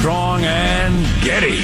[0.00, 1.60] Armstrong and Getty.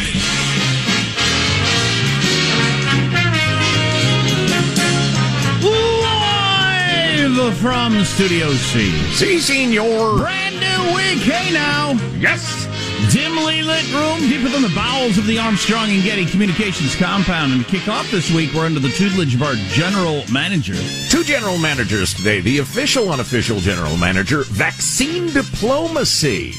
[7.34, 8.90] Live from Studio C.
[9.14, 10.18] Si, senor.
[10.18, 11.22] Brand new week.
[11.22, 11.92] Hey now.
[12.18, 12.66] Yes.
[13.10, 17.52] Dimly lit room deep within the bowels of the Armstrong and Getty Communications compound.
[17.52, 20.76] And to kick off this week, we're under the tutelage of our general manager.
[21.08, 22.40] Two general managers today.
[22.42, 26.52] The official, unofficial general manager, vaccine diplomacy.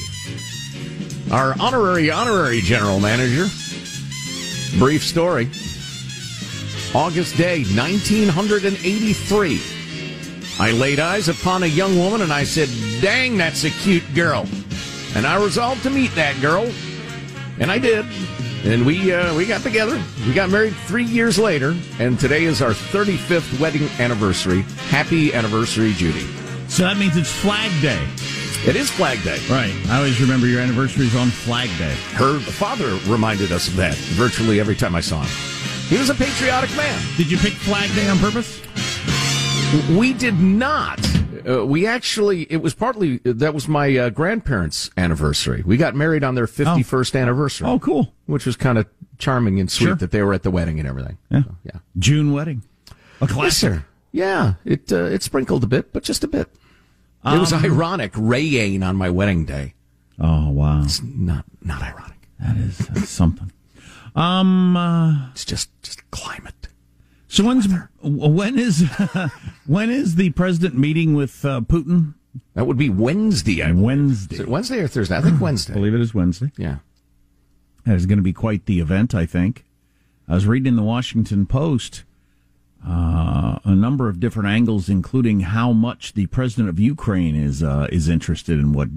[1.30, 3.46] Our honorary, honorary general manager.
[4.78, 5.50] Brief story.
[6.94, 9.60] August day, 1983.
[10.58, 12.70] I laid eyes upon a young woman and I said,
[13.02, 14.46] Dang, that's a cute girl.
[15.14, 16.72] And I resolved to meet that girl.
[17.60, 18.06] And I did.
[18.64, 20.02] And we uh, we got together.
[20.26, 21.76] We got married three years later.
[21.98, 24.62] And today is our 35th wedding anniversary.
[24.88, 26.26] Happy anniversary, Judy.
[26.68, 28.02] So that means it's Flag Day.
[28.66, 29.38] It is Flag Day.
[29.48, 29.72] Right.
[29.88, 31.94] I always remember your anniversaries on Flag Day.
[32.14, 35.30] Her father reminded us of that virtually every time I saw him.
[35.88, 37.00] He was a patriotic man.
[37.16, 38.60] Did you pick Flag Day on purpose?
[39.96, 41.00] We did not.
[41.48, 45.62] Uh, we actually, it was partly, that was my uh, grandparents' anniversary.
[45.64, 47.66] We got married on their 51st anniversary.
[47.68, 48.12] Oh, cool.
[48.26, 48.86] Which was kind of
[49.18, 49.94] charming and sweet Sure.
[49.94, 51.16] that they were at the wedding and everything.
[51.30, 51.42] Yeah.
[51.44, 51.80] So, yeah.
[51.98, 52.64] June wedding.
[52.90, 53.52] A Yes, classic.
[53.72, 53.84] sir.
[54.12, 56.48] Yeah, it uh, it sprinkled a bit, but just a bit.
[57.24, 59.74] It was Um, ironic rain on my wedding day.
[60.18, 60.82] Oh, wow.
[60.84, 62.28] It's not not ironic.
[62.40, 63.52] That is that's something.
[64.14, 66.68] Um, uh, It's just just climate.
[67.28, 67.68] so when's,
[68.02, 68.84] when is,
[69.66, 72.14] when is the president meeting with uh, Putin?
[72.54, 73.62] That would be Wednesday.
[73.62, 74.36] I Wednesday.
[74.36, 75.16] Is it Wednesday or Thursday?
[75.16, 75.72] I think Wednesday.
[75.72, 76.50] I believe it is Wednesday.
[76.56, 76.78] Yeah.
[77.84, 79.64] That is going to be quite the event, I think.
[80.28, 82.04] I was reading in the Washington Post
[82.86, 87.88] uh, a number of different angles, including how much the president of Ukraine is uh,
[87.90, 88.88] is interested in what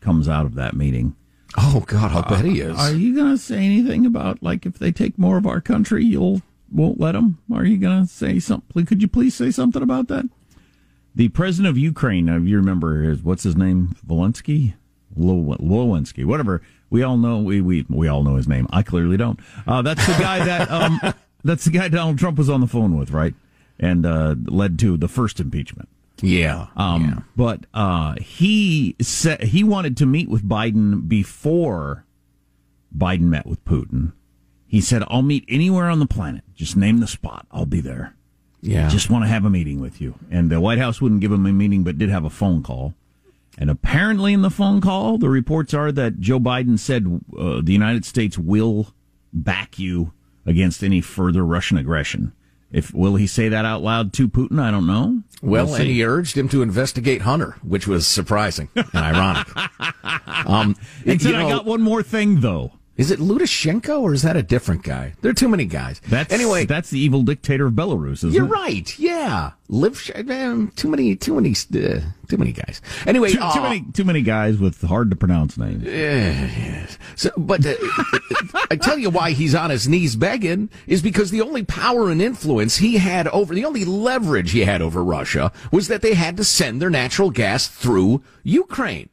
[0.00, 1.16] comes out of that meeting.
[1.56, 2.78] Oh God, I'll bet he is.
[2.78, 6.04] Are you going to say anything about like if they take more of our country,
[6.04, 7.38] you'll won't let them?
[7.52, 8.86] Are you going to say something?
[8.86, 10.28] Could you please say something about that?
[11.14, 13.96] The president of Ukraine, uh, you remember, is what's his name?
[14.06, 14.74] Volensky.
[15.18, 16.62] Lewinsky, whatever.
[16.88, 18.66] We all know we, we we all know his name.
[18.70, 19.40] I clearly don't.
[19.66, 21.00] Uh, that's the guy that um,
[21.44, 23.34] that's the guy Donald Trump was on the phone with, right?
[23.78, 25.88] And uh, led to the first impeachment.
[26.22, 26.66] Yeah.
[26.76, 27.18] Um, yeah.
[27.36, 32.04] But uh, he said he wanted to meet with Biden before
[32.96, 34.12] Biden met with Putin.
[34.66, 36.44] He said, "I'll meet anywhere on the planet.
[36.54, 37.46] Just name the spot.
[37.50, 38.14] I'll be there.
[38.60, 38.88] Yeah.
[38.88, 41.46] Just want to have a meeting with you." And the White House wouldn't give him
[41.46, 42.94] a meeting, but did have a phone call.
[43.58, 47.72] And apparently, in the phone call, the reports are that Joe Biden said uh, the
[47.72, 48.94] United States will
[49.32, 50.12] back you
[50.50, 52.32] against any further Russian aggression.
[52.72, 54.60] If will he say that out loud to Putin?
[54.60, 55.22] I don't know.
[55.42, 59.48] Well, We'll and he urged him to investigate Hunter, which was surprising and ironic.
[60.46, 60.74] Um,
[61.04, 64.36] He said, you "I got one more thing, though." Is it Lukashenko or is that
[64.36, 65.14] a different guy?
[65.22, 66.02] There are too many guys.
[66.08, 66.66] That's anyway.
[66.66, 68.50] That's the evil dictator of Belarus, isn't you're it?
[68.50, 68.98] right.
[68.98, 70.10] Yeah, live.
[70.28, 71.16] Um, too many.
[71.16, 71.52] Too many.
[71.52, 72.82] Uh, too many guys.
[73.06, 75.82] Anyway, Too, too uh, many, too many guys with hard to pronounce names.
[75.82, 76.86] Yeah.
[77.16, 77.72] So, but uh,
[78.70, 82.20] I tell you why he's on his knees begging is because the only power and
[82.20, 86.36] influence he had over, the only leverage he had over Russia was that they had
[86.36, 89.08] to send their natural gas through Ukraine.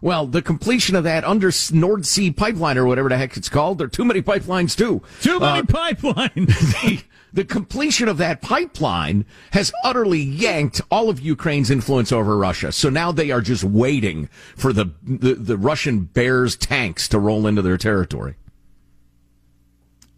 [0.00, 3.78] Well, the completion of that under Nord Sea pipeline or whatever the heck it's called,
[3.78, 5.02] there are too many pipelines too.
[5.20, 6.46] Too many Uh, pipelines.
[6.82, 7.02] the,
[7.32, 12.70] the completion of that pipeline has utterly yanked all of Ukraine's influence over Russia.
[12.72, 17.46] So now they are just waiting for the the, the Russian Bears tanks to roll
[17.46, 18.36] into their territory.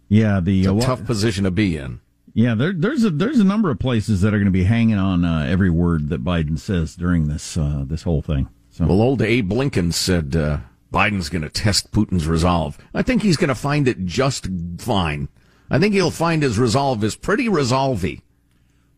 [0.09, 2.00] yeah, the It's a uh, tough position to be in.
[2.35, 2.55] yeah.
[2.55, 5.25] There, there's a there's a number of places that are going to be hanging on
[5.25, 8.49] uh, every word that Biden says during this uh, this whole thing.
[8.81, 10.59] So Well, old Abe Lincoln said uh,
[10.91, 12.79] Biden's going to test Putin's resolve.
[12.94, 14.49] I think he's going to find it just
[14.79, 15.29] fine.
[15.71, 18.23] I think he'll find his resolve is pretty resolvey.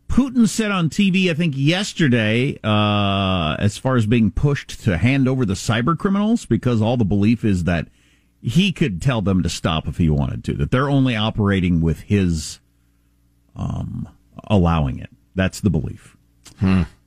[0.09, 5.27] Putin said on TV, I think yesterday, uh, as far as being pushed to hand
[5.27, 7.89] over the cyber criminals, because all the belief is that
[8.41, 12.03] he could tell them to stop if he wanted to, that they're only operating with
[12.03, 12.61] his
[13.57, 14.09] um,
[14.45, 15.11] allowing it.
[15.35, 16.17] That's the belief,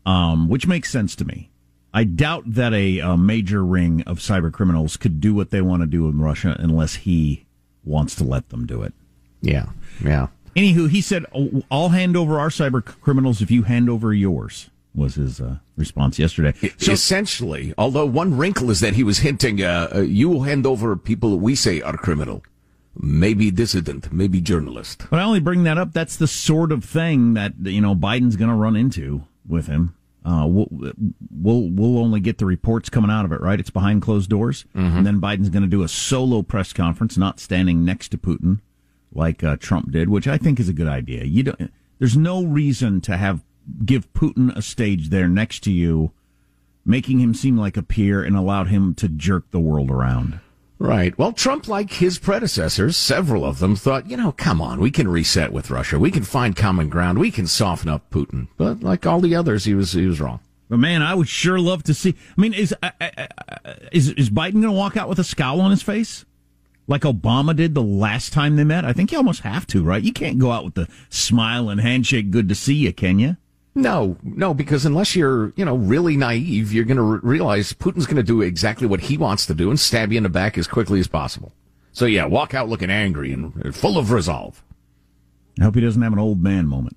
[0.05, 1.51] um, which makes sense to me.
[1.95, 5.81] I doubt that a, a major ring of cyber criminals could do what they want
[5.81, 7.45] to do in Russia unless he
[7.85, 8.93] wants to let them do it.
[9.41, 9.67] Yeah,
[10.03, 10.27] yeah.
[10.57, 14.69] Anywho, he said, "Oh, "I'll hand over our cyber criminals if you hand over yours."
[14.93, 16.53] Was his uh, response yesterday?
[16.77, 20.65] So, essentially, although one wrinkle is that he was hinting, uh, uh, you will hand
[20.65, 22.43] over people that we say are criminal,
[22.97, 25.05] maybe dissident, maybe journalist.
[25.09, 25.93] But I only bring that up.
[25.93, 29.95] That's the sort of thing that you know Biden's going to run into with him.
[30.25, 30.67] Uh, we'll,
[31.29, 33.59] we'll we'll only get the reports coming out of it, right?
[33.59, 37.39] It's behind closed doors, and then Biden's going to do a solo press conference, not
[37.39, 38.59] standing next to Putin
[39.13, 41.25] like uh, Trump did, which I think is a good idea.
[41.25, 41.71] You don't.
[41.99, 43.41] There's no reason to have
[43.85, 46.11] give Putin a stage there next to you,
[46.83, 50.39] making him seem like a peer and allowed him to jerk the world around.
[50.77, 51.17] Right.
[51.17, 55.07] Well, Trump, like his predecessors, several of them thought, you know, come on, we can
[55.07, 55.97] reset with Russia.
[55.97, 57.17] We can find common ground.
[57.17, 58.49] We can soften up Putin.
[58.57, 60.41] But like all the others, he was he was wrong.
[60.69, 62.15] But man, I would sure love to see.
[62.37, 65.23] I mean, is uh, uh, uh, is is Biden going to walk out with a
[65.23, 66.25] scowl on his face,
[66.87, 68.83] like Obama did the last time they met?
[68.83, 70.03] I think you almost have to, right?
[70.03, 73.37] You can't go out with the smile and handshake, "Good to see you," can you?
[73.77, 78.05] No, no, because unless you're, you know, really naive, you're going to re- realize Putin's
[78.05, 80.57] going to do exactly what he wants to do and stab you in the back
[80.57, 81.51] as quickly as possible.
[81.91, 84.63] So yeah, walk out looking angry and full of resolve.
[85.59, 86.95] I hope he doesn't have an old man moment.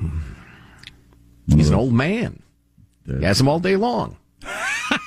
[1.46, 2.42] He's an old man.
[3.06, 4.16] He has him all day long.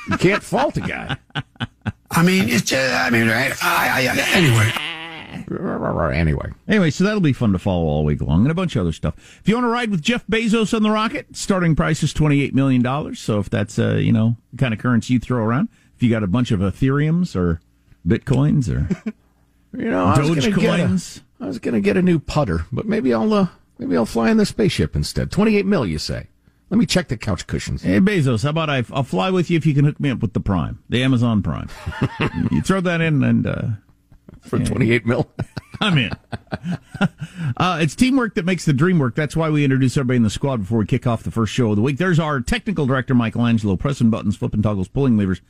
[0.09, 1.17] you can't fault a guy.
[2.11, 3.53] I mean, it's just, I mean, right?
[3.63, 4.92] I, I, anyway.
[5.33, 8.81] Anyway, Anyway, so that'll be fun to follow all week long, and a bunch of
[8.81, 9.15] other stuff.
[9.41, 12.41] If you want to ride with Jeff Bezos on the rocket, starting price is twenty
[12.41, 13.19] eight million dollars.
[13.19, 16.09] So if that's uh, you know the kind of currency you throw around, if you
[16.09, 17.59] got a bunch of Ethereums or
[18.07, 18.87] Bitcoins or
[19.77, 21.21] you know, I was gonna get a- Dogecoins.
[21.39, 23.47] I was going to get a new putter, but maybe I'll uh,
[23.77, 25.29] maybe I'll fly in the spaceship instead.
[25.29, 26.27] Twenty eight mil, you say?
[26.69, 27.83] Let me check the couch cushions.
[27.83, 30.19] Hey Bezos, how about I, I'll fly with you if you can hook me up
[30.21, 31.67] with the Prime, the Amazon Prime.
[32.51, 33.67] you throw that in, and uh,
[34.41, 35.29] for 28 mil.
[35.81, 36.11] I'm in.
[37.57, 39.15] uh, it's teamwork that makes the dream work.
[39.15, 41.69] That's why we introduce everybody in the squad before we kick off the first show
[41.71, 41.97] of the week.
[41.97, 45.41] There's our technical director, Michelangelo, pressing buttons, flipping toggles, pulling levers,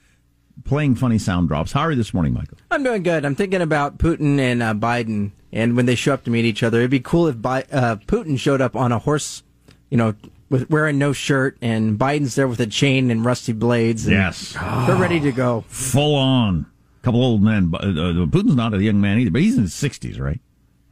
[0.64, 1.72] playing funny sound drops.
[1.74, 2.58] How are you this morning, Michael?
[2.72, 3.26] I'm doing good.
[3.26, 6.64] I'm thinking about Putin and uh, Biden, and when they show up to meet each
[6.64, 9.44] other, it'd be cool if Bi- uh, Putin showed up on a horse,
[9.90, 10.16] you know,
[10.50, 14.06] with wearing no shirt, and Biden's there with a chain and rusty blades.
[14.06, 14.54] And Yes.
[14.88, 15.66] they're ready to go.
[15.68, 16.68] Full on.
[17.04, 17.68] Couple old men.
[17.68, 20.40] but, Uh, Putin's not a young man either, but he's in his 60s, right?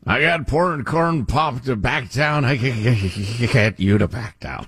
[0.06, 2.44] I got porn corn pop to back down.
[2.46, 4.68] I can get you to back down.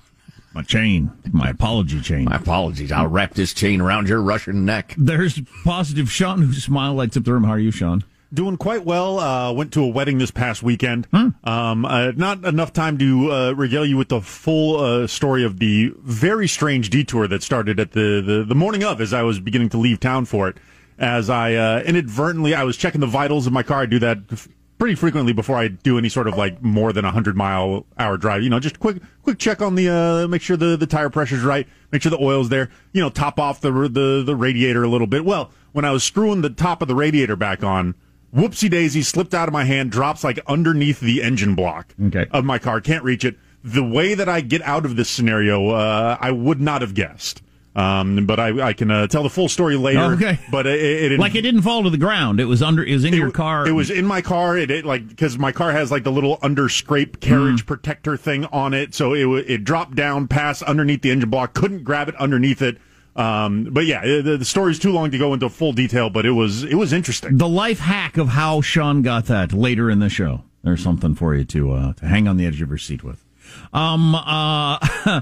[0.54, 2.26] My chain, my apology chain.
[2.26, 2.92] My apologies.
[2.92, 4.94] I'll wrap this chain around your Russian neck.
[4.98, 7.44] There's positive Sean whose smile lights up the room.
[7.44, 8.04] How are you, Sean?
[8.32, 9.20] Doing quite well.
[9.20, 11.08] Uh, went to a wedding this past weekend.
[11.44, 15.58] Um, uh, not enough time to uh, regale you with the full uh, story of
[15.58, 19.40] the very strange detour that started at the, the, the morning of as I was
[19.40, 20.58] beginning to leave town for it.
[21.00, 23.82] As I uh, inadvertently, I was checking the vitals of my car.
[23.82, 24.48] I do that f-
[24.78, 28.18] pretty frequently before I do any sort of like more than a hundred mile hour
[28.18, 28.44] drive.
[28.44, 31.44] You know, just quick quick check on the uh, make sure the the tire pressure's
[31.44, 32.70] right, make sure the oil's there.
[32.92, 35.26] You know, top off the the the radiator a little bit.
[35.26, 37.96] Well, when I was screwing the top of the radiator back on,
[38.36, 42.28] whoopsie daisy slipped out of my hand, drops like underneath the engine block Okay.
[42.32, 42.82] of my car.
[42.82, 43.38] Can't reach it.
[43.64, 47.42] The way that I get out of this scenario, uh, I would not have guessed.
[47.76, 50.14] Um, but I, I can uh, tell the full story later.
[50.14, 50.40] Okay.
[50.52, 52.40] But it, it Like it didn't fall to the ground.
[52.40, 52.84] It was under.
[52.84, 53.68] It was in your car.
[53.68, 54.58] It was in my car.
[54.58, 58.46] It, it like because my car has like the little under scrape carriage protector thing
[58.46, 61.54] on it, so it it dropped down past underneath the engine block.
[61.54, 62.78] Couldn't grab it underneath it.
[63.16, 66.32] Um, but yeah, the, the story's too long to go into full detail, but it
[66.32, 67.38] was it was interesting.
[67.38, 70.44] the life hack of how Sean got that later in the show.
[70.64, 73.24] There's something for you to uh, to hang on the edge of your seat with.
[73.72, 74.78] Um, uh,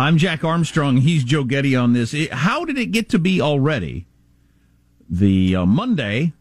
[0.00, 0.96] I'm Jack Armstrong.
[0.96, 2.14] He's Joe Getty on this.
[2.14, 4.06] It- how did it get to be already
[5.10, 6.32] the uh, Monday?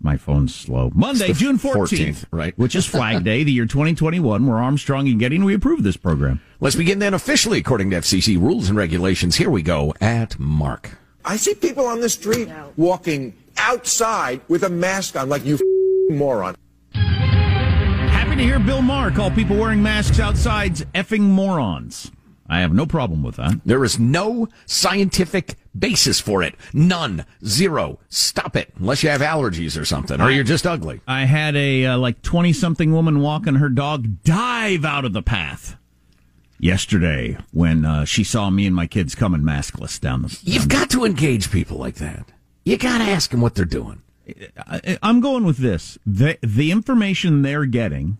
[0.00, 0.90] My phone's slow.
[0.94, 2.58] Monday, It's June 14th, 14th, right.
[2.58, 4.46] Which is Flag Day, the year 2021.
[4.46, 6.40] We're Armstrong and Getty, and we approve this program.
[6.60, 9.36] Let's begin then officially according to FCC rules and regulations.
[9.36, 10.96] Here we go at Mark.
[11.26, 16.16] I see people on the street walking outside with a mask on, like you f***ing
[16.18, 16.54] moron.
[16.94, 22.10] Happy to hear Bill Maher call people wearing masks outside effing morons.
[22.48, 23.60] I have no problem with that.
[23.64, 26.54] There is no scientific basis for it.
[26.72, 27.24] None.
[27.44, 27.98] Zero.
[28.08, 28.72] Stop it.
[28.78, 31.00] Unless you have allergies or something, or you're just ugly.
[31.06, 35.22] I had a uh, like 20 something woman walking her dog dive out of the
[35.22, 35.76] path
[36.58, 40.38] yesterday when uh, she saw me and my kids coming maskless down the.
[40.42, 42.26] You've got to engage people like that.
[42.64, 44.02] You got to ask them what they're doing.
[44.56, 45.98] I, I'm going with this.
[46.06, 48.18] The, the information they're getting,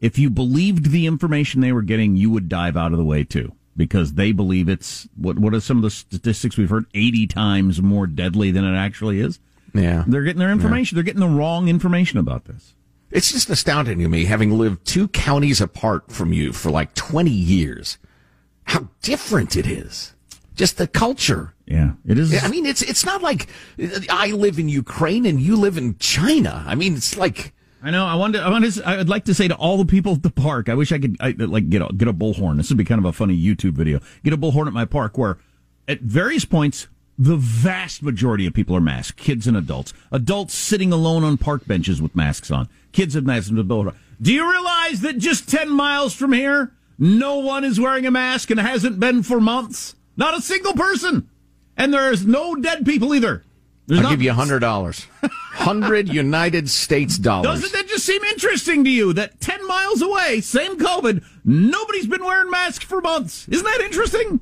[0.00, 3.24] if you believed the information they were getting, you would dive out of the way
[3.24, 3.52] too.
[3.78, 6.84] Because they believe it's what what are some of the statistics we've heard?
[6.92, 9.38] Eighty times more deadly than it actually is.
[9.72, 10.04] Yeah.
[10.06, 10.96] They're getting their information.
[10.96, 12.74] They're getting the wrong information about this.
[13.10, 17.30] It's just astounding to me, having lived two counties apart from you for like 20
[17.30, 17.96] years,
[18.64, 20.14] how different it is.
[20.54, 21.54] Just the culture.
[21.66, 22.42] Yeah, it is.
[22.42, 23.48] I mean, it's it's not like
[24.10, 26.64] I live in Ukraine and you live in China.
[26.66, 28.06] I mean, it's like I know.
[28.06, 28.42] I wanted.
[28.42, 28.72] I wanted.
[28.74, 30.68] To, I would like to say to all the people at the park.
[30.68, 32.56] I wish I could I, like get a get a bullhorn.
[32.56, 34.00] This would be kind of a funny YouTube video.
[34.24, 35.38] Get a bullhorn at my park where,
[35.86, 39.92] at various points, the vast majority of people are masked, kids and adults.
[40.10, 42.68] Adults sitting alone on park benches with masks on.
[42.92, 43.94] Kids have masks with bullhorn.
[44.20, 48.50] Do you realize that just ten miles from here, no one is wearing a mask
[48.50, 49.94] and hasn't been for months?
[50.16, 51.30] Not a single person,
[51.76, 53.44] and there's no dead people either.
[53.88, 57.60] There's I'll not- give you a hundred dollars, hundred United States dollars.
[57.62, 62.22] Doesn't that just seem interesting to you that 10 miles away, same COVID, nobody's been
[62.24, 63.48] wearing masks for months?
[63.48, 64.40] Isn't that interesting?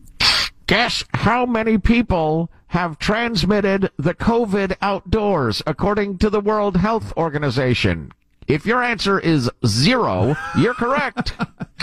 [0.66, 8.10] Guess how many people have transmitted the COVID outdoors, according to the World Health Organization?
[8.48, 11.34] If your answer is zero, you're correct.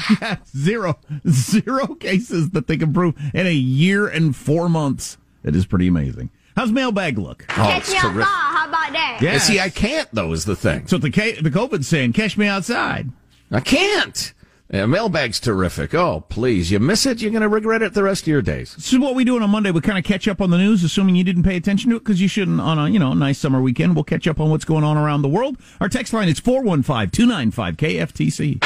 [0.58, 0.98] Zero,
[1.29, 5.17] zero cases that they can prove in a year and four months.
[5.43, 6.29] That is pretty amazing.
[6.55, 7.45] How's mailbag look?
[7.57, 8.24] Oh, it's terrific.
[8.24, 9.19] How about that?
[9.22, 10.31] Yeah, see, I can't though.
[10.33, 10.88] Is the thing.
[10.88, 13.10] So the K- the COVID's saying, catch me outside.
[13.51, 14.33] I can't.
[14.72, 15.93] Yeah, mailbag's terrific.
[15.93, 16.72] Oh, please.
[16.72, 18.74] You miss it, you're going to regret it the rest of your days.
[18.75, 19.69] This is what we do on a Monday.
[19.69, 22.00] We kind of catch up on the news, assuming you didn't pay attention to it
[22.00, 23.93] because you shouldn't on a, you know, nice summer weekend.
[23.93, 25.57] We'll catch up on what's going on around the world.
[25.79, 28.63] Our text line is 415 295 KFTC.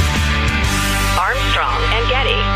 [1.20, 2.47] Armstrong and Getty.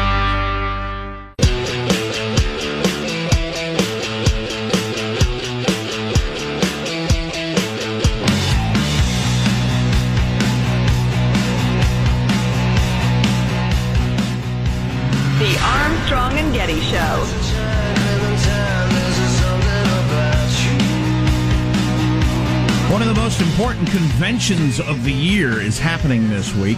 [23.31, 26.77] Most important conventions of the year is happening this week.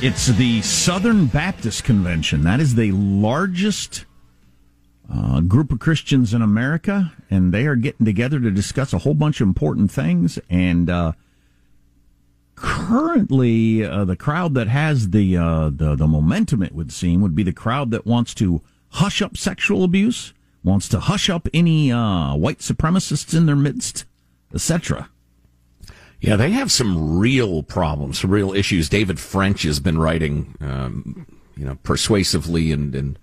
[0.00, 2.44] It's the Southern Baptist Convention.
[2.44, 4.06] That is the largest
[5.12, 9.12] uh, group of Christians in America, and they are getting together to discuss a whole
[9.12, 10.38] bunch of important things.
[10.48, 11.12] And uh,
[12.54, 17.34] currently, uh, the crowd that has the, uh, the the momentum, it would seem, would
[17.34, 18.62] be the crowd that wants to
[18.92, 20.32] hush up sexual abuse,
[20.64, 24.06] wants to hush up any uh, white supremacists in their midst,
[24.54, 25.10] etc.
[26.20, 28.88] Yeah, they have some real problems, some real issues.
[28.88, 33.18] David French has been writing, um, you know, persuasively and, and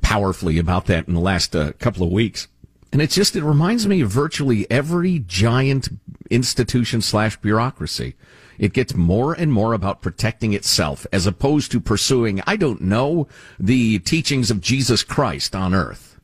[0.00, 2.48] powerfully about that in the last uh, couple of weeks.
[2.92, 5.88] And it's just, it reminds me of virtually every giant
[6.30, 8.14] institution slash bureaucracy.
[8.58, 13.26] It gets more and more about protecting itself as opposed to pursuing, I don't know,
[13.58, 16.20] the teachings of Jesus Christ on earth.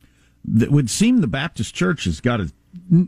[0.59, 2.51] It would seem the Baptist Church has got a,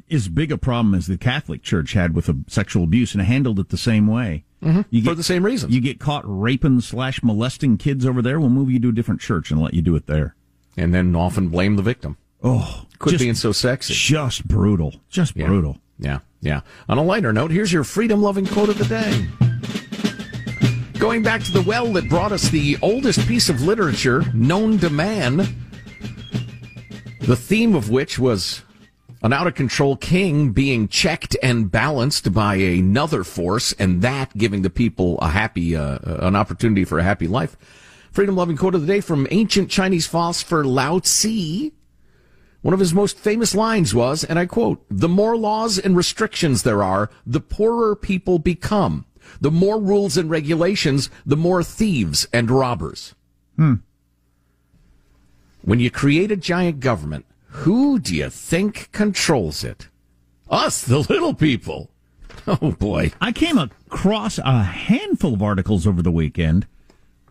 [0.09, 3.69] as big a problem as the Catholic Church had with sexual abuse and handled it
[3.69, 4.43] the same way.
[4.63, 4.81] Mm-hmm.
[4.89, 5.71] You get, For the same reason.
[5.71, 9.21] You get caught raping slash molesting kids over there, we'll move you to a different
[9.21, 10.35] church and let you do it there.
[10.77, 12.17] And then often blame the victim.
[12.41, 13.93] Oh, quit being so sexy.
[13.93, 14.95] Just brutal.
[15.09, 15.47] Just yeah.
[15.47, 15.77] brutal.
[15.99, 16.61] Yeah, yeah.
[16.89, 19.27] On a lighter note, here's your freedom loving quote of the day.
[20.99, 24.89] Going back to the well that brought us the oldest piece of literature known to
[24.89, 25.37] man,
[27.21, 28.63] the theme of which was
[29.23, 34.61] an out of control king being checked and balanced by another force, and that giving
[34.61, 37.55] the people a happy, uh, an opportunity for a happy life.
[38.11, 41.71] Freedom loving quote of the day from ancient Chinese philosopher Lao Tzu.
[42.61, 46.63] One of his most famous lines was, and I quote, the more laws and restrictions
[46.63, 49.05] there are, the poorer people become.
[49.41, 53.15] The more rules and regulations, the more thieves and robbers.
[53.55, 53.75] Hmm.
[55.61, 59.87] When you create a giant government, who do you think controls it?
[60.49, 61.89] Us, the little people.
[62.47, 63.11] Oh boy.
[63.21, 66.67] I came across a handful of articles over the weekend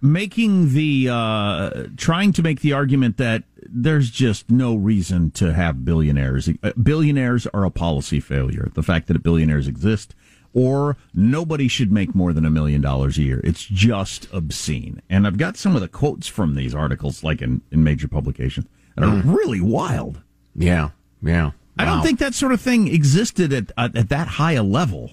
[0.02, 5.84] making the uh, trying to make the argument that there's just no reason to have
[5.84, 6.50] billionaires.
[6.62, 8.68] Uh, billionaires are a policy failure.
[8.74, 10.14] The fact that billionaires exist,
[10.52, 13.40] or nobody should make more than a million dollars a year.
[13.44, 15.00] It's just obscene.
[15.08, 18.66] And I've got some of the quotes from these articles, like in, in major publications,
[18.96, 19.34] that are mm.
[19.34, 20.20] really wild.
[20.54, 20.90] Yeah,
[21.22, 21.44] yeah.
[21.44, 21.52] Wow.
[21.78, 25.12] I don't think that sort of thing existed at, at, at that high a level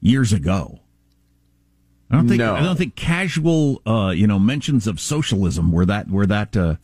[0.00, 0.80] years ago.
[2.10, 2.54] I don't think no.
[2.54, 6.76] I don't think casual uh, you know mentions of socialism were that were that uh,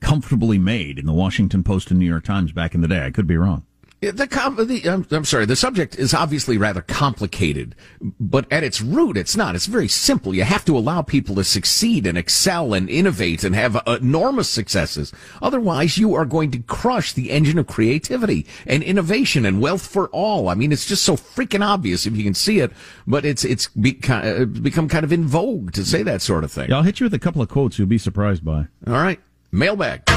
[0.00, 3.04] comfortably made in the Washington Post and New York Times back in the day.
[3.04, 3.66] I could be wrong.
[4.10, 5.46] The, com- the I'm, I'm, sorry.
[5.46, 7.74] The subject is obviously rather complicated,
[8.20, 9.54] but at its root, it's not.
[9.54, 10.34] It's very simple.
[10.34, 14.48] You have to allow people to succeed and excel and innovate and have uh, enormous
[14.48, 15.12] successes.
[15.42, 20.08] Otherwise, you are going to crush the engine of creativity and innovation and wealth for
[20.08, 20.48] all.
[20.48, 22.72] I mean, it's just so freaking obvious if you can see it,
[23.06, 26.52] but it's it's beca- uh, become kind of in vogue to say that sort of
[26.52, 26.70] thing.
[26.70, 28.66] Yeah, I'll hit you with a couple of quotes you'll be surprised by.
[28.86, 29.20] All right,
[29.52, 30.08] mailbag.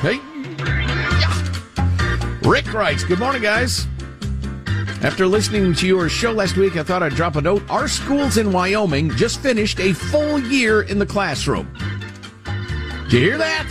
[0.00, 0.20] Hey.
[2.42, 3.86] Rick writes, Good morning, guys.
[5.02, 7.62] After listening to your show last week, I thought I'd drop a note.
[7.68, 11.72] Our schools in Wyoming just finished a full year in the classroom.
[13.04, 13.68] Did you hear that?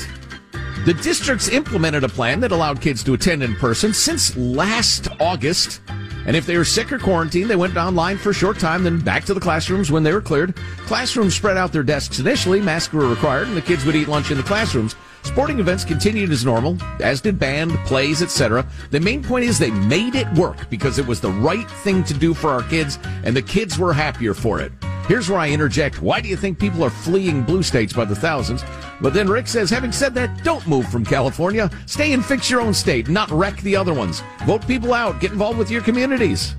[0.85, 5.81] The districts implemented a plan that allowed kids to attend in person since last August.
[6.27, 8.99] And if they were sick or quarantined, they went online for a short time, then
[8.99, 10.55] back to the classrooms when they were cleared.
[10.85, 14.29] Classrooms spread out their desks initially, masks were required, and the kids would eat lunch
[14.29, 14.95] in the classrooms.
[15.23, 18.65] Sporting events continued as normal, as did band, plays, etc.
[18.91, 22.13] The main point is they made it work because it was the right thing to
[22.13, 24.71] do for our kids, and the kids were happier for it.
[25.07, 26.03] Here's where I interject.
[26.03, 28.63] Why do you think people are fleeing blue states by the thousands?
[29.01, 31.69] But then Rick says, having said that, don't move from California.
[31.87, 34.21] Stay and fix your own state, not wreck the other ones.
[34.45, 35.19] Vote people out.
[35.19, 36.55] Get involved with your communities.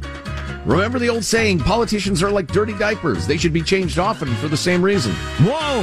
[0.65, 3.27] Remember the old saying, politicians are like dirty diapers.
[3.27, 5.13] They should be changed often for the same reason.
[5.43, 5.83] Whoa!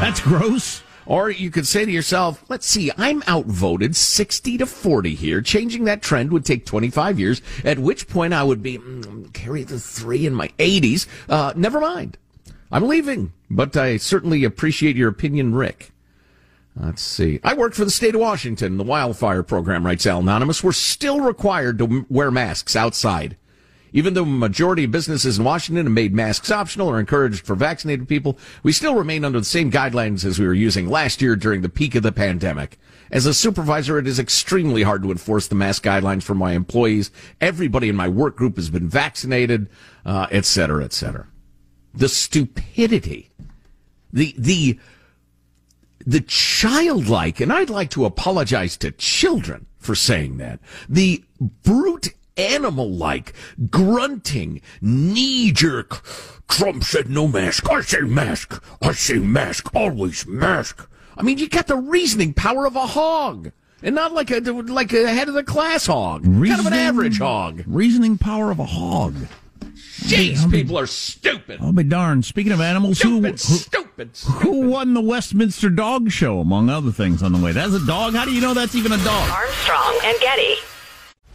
[0.00, 0.82] That's gross.
[1.06, 5.40] Or you could say to yourself, let's see, I'm outvoted 60 to 40 here.
[5.42, 9.64] Changing that trend would take 25 years, at which point I would be, mm, carry
[9.64, 11.06] the three in my 80s.
[11.28, 12.16] Uh, never mind.
[12.72, 15.90] I'm leaving, but I certainly appreciate your opinion, Rick.
[16.76, 17.38] Let's see.
[17.44, 20.64] I worked for the state of Washington, the wildfire program, writes Al Anonymous.
[20.64, 23.36] We're still required to wear masks outside.
[23.96, 27.54] Even though a majority of businesses in Washington have made masks optional or encouraged for
[27.54, 31.36] vaccinated people, we still remain under the same guidelines as we were using last year
[31.36, 32.76] during the peak of the pandemic.
[33.12, 37.12] As a supervisor, it is extremely hard to enforce the mask guidelines for my employees.
[37.40, 39.70] Everybody in my work group has been vaccinated,
[40.04, 41.28] uh, et cetera, et cetera.
[41.94, 43.30] The stupidity,
[44.12, 44.80] the, the,
[46.04, 52.90] the childlike, and I'd like to apologize to children for saying that, the brute animal
[52.90, 53.32] like,
[53.70, 56.04] grunting, knee jerk.
[56.48, 57.70] Trump said no mask.
[57.70, 58.62] I say mask.
[58.82, 59.74] I say mask.
[59.74, 60.88] Always mask.
[61.16, 63.52] I mean, you got the reasoning power of a hog.
[63.82, 66.72] And not like a like a head of the class hog, reasoning, kind of an
[66.72, 67.62] average hog.
[67.66, 69.14] Reasoning power of a hog.
[70.00, 71.60] Jeez, people are stupid.
[71.60, 72.24] I'll be darned.
[72.24, 76.70] Speaking of animals, stupid, who, who, stupid, stupid, who won the Westminster Dog Show, among
[76.70, 77.52] other things, on the way?
[77.52, 78.14] That's a dog.
[78.14, 79.30] How do you know that's even a dog?
[79.30, 80.54] Armstrong and Getty.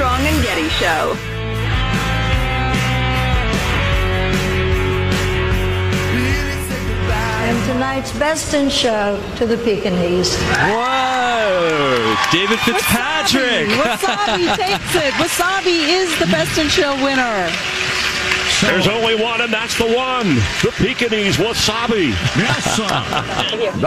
[0.00, 1.16] Armstrong and Getty Show.
[7.42, 10.36] And tonight's best in show to the Pekingese.
[10.36, 12.16] Whoa!
[12.30, 13.68] David Fitzpatrick.
[13.70, 15.14] Wasabi takes it.
[15.14, 17.50] Wasabi is the best in show winner.
[18.60, 20.34] There's only one, and that's the one.
[20.62, 22.08] The Pekingese Wasabi.
[22.36, 23.78] Yes, sir.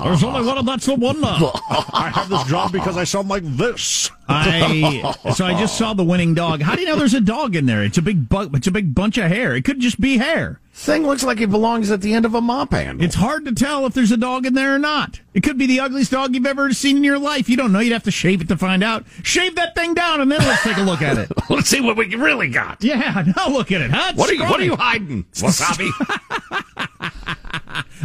[0.04, 1.16] There's only one, and that's the one.
[1.24, 4.10] I have this job because I sound like this.
[4.28, 6.62] I so I just saw the winning dog.
[6.62, 7.82] How do you know there's a dog in there?
[7.82, 9.54] It's a big bu- it's a big bunch of hair.
[9.54, 10.60] It could just be hair.
[10.78, 13.02] Thing looks like it belongs at the end of a mop handle.
[13.02, 15.20] It's hard to tell if there's a dog in there or not.
[15.32, 17.48] It could be the ugliest dog you've ever seen in your life.
[17.48, 17.78] You don't know.
[17.78, 19.06] You'd have to shave it to find out.
[19.22, 21.32] Shave that thing down, and then let's take a look at it.
[21.50, 22.84] Let's see what we really got.
[22.84, 23.90] Yeah, now look at it.
[23.90, 24.12] Huh?
[24.16, 24.44] What are you?
[24.44, 25.88] What are you hiding, Wasabi?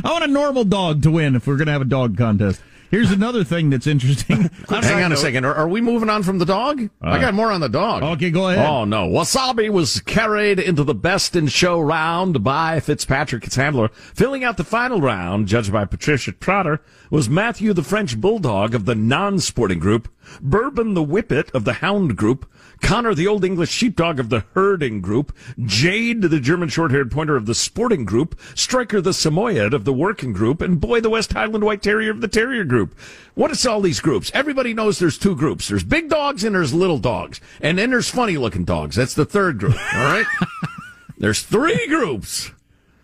[0.03, 2.61] I want a normal dog to win if we're going to have a dog contest.
[2.91, 4.49] Here's another thing that's interesting.
[4.69, 5.45] Hang on a second.
[5.45, 6.89] Are, are we moving on from the dog?
[7.01, 8.03] I uh, got more on the dog.
[8.03, 8.67] Okay, go ahead.
[8.67, 13.87] Oh no, Wasabi was carried into the best in show round by Fitzpatrick, its handler.
[14.13, 18.83] Filling out the final round, judged by Patricia Trotter, was Matthew the French Bulldog of
[18.83, 20.09] the non-sporting group,
[20.41, 22.45] Bourbon the Whippet of the Hound group,
[22.81, 27.45] Connor the Old English Sheepdog of the herding group, Jade the German short-haired pointer of
[27.45, 31.63] the sporting group, Striker the Samoyed of the working group, and Boy the West Highland
[31.63, 32.95] White Terrier of the terrier group.
[33.33, 34.31] What is all these groups?
[34.33, 35.67] Everybody knows there's two groups.
[35.69, 37.39] There's big dogs and there's little dogs.
[37.61, 38.95] And then there's funny looking dogs.
[38.95, 39.75] That's the third group.
[39.93, 40.25] All right?
[41.17, 42.51] there's three groups.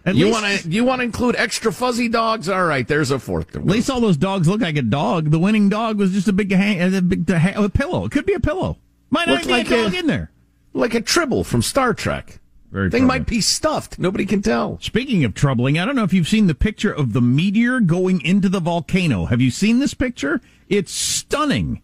[0.07, 2.47] At you want to you want to include extra fuzzy dogs?
[2.47, 3.51] All right, there's a fourth.
[3.51, 3.65] Group.
[3.65, 5.31] At least all those dogs look like a dog.
[5.31, 8.05] The winning dog was just a big, hang, a big a, a pillow.
[8.05, 8.77] It could be a pillow.
[9.09, 10.31] Might not Looked be like a dog a- in there.
[10.73, 12.39] like a tribble from Star Trek.
[12.71, 13.07] Very Thing troubling.
[13.21, 13.97] might be stuffed.
[13.97, 14.77] Nobody can tell.
[14.81, 18.19] Speaking of troubling, I don't know if you've seen the picture of the meteor going
[18.21, 19.25] into the volcano.
[19.25, 20.41] Have you seen this picture?
[20.67, 21.81] It's stunning.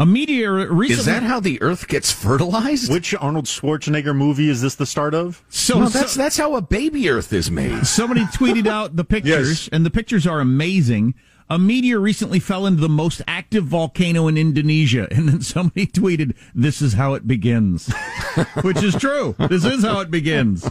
[0.00, 1.00] A meteor recently.
[1.00, 2.92] Is that how the Earth gets fertilized?
[2.92, 5.42] Which Arnold Schwarzenegger movie is this the start of?
[5.48, 7.84] So, no, that's that's how a baby Earth is made.
[7.86, 9.68] Somebody tweeted out the pictures, Yes.
[9.72, 11.14] and the pictures are amazing.
[11.50, 16.34] A meteor recently fell into the most active volcano in Indonesia, and then somebody tweeted,
[16.54, 17.90] "This is how it begins,"
[18.62, 19.34] which is true.
[19.48, 20.70] This is how it begins.